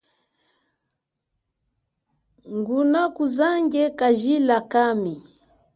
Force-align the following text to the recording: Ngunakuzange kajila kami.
Ngunakuzange 2.55 3.83
kajila 3.99 4.57
kami. 4.71 5.13